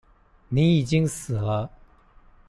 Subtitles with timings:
[0.49, 1.69] 你已經死了